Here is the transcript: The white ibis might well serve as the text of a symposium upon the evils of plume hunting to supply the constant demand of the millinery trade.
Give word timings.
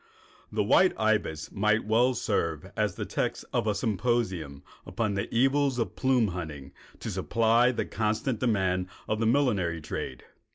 The 0.51 0.63
white 0.63 0.99
ibis 0.99 1.51
might 1.51 1.85
well 1.85 2.15
serve 2.15 2.71
as 2.75 2.95
the 2.95 3.05
text 3.05 3.45
of 3.53 3.67
a 3.67 3.75
symposium 3.75 4.63
upon 4.83 5.13
the 5.13 5.31
evils 5.31 5.77
of 5.77 5.95
plume 5.95 6.29
hunting 6.29 6.71
to 7.01 7.11
supply 7.11 7.71
the 7.71 7.85
constant 7.85 8.39
demand 8.39 8.87
of 9.07 9.19
the 9.19 9.27
millinery 9.27 9.79
trade. 9.79 10.23